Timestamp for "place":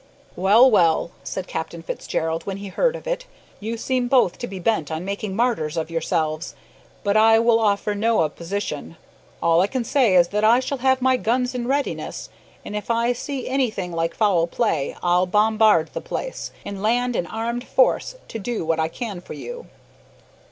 16.01-16.49